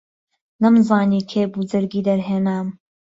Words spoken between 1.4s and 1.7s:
بوو